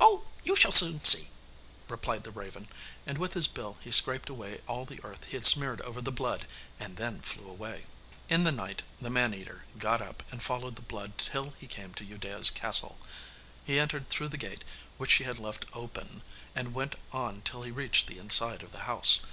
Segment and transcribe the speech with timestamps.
[0.00, 1.28] 'Oh, you shall soon see,'
[1.88, 2.66] replied the raven,
[3.06, 6.10] and with his bill he scraped away all the earth he had smeared over the
[6.10, 6.48] blood
[6.80, 7.86] and then flew away.
[8.28, 11.94] In the night the man eater got up, and followed the blood till he came
[11.94, 12.98] to Udea's castle.
[13.64, 14.64] He entered through the gate
[14.98, 18.90] which she had left open, and went on till he reached the inside of the
[18.90, 19.20] house.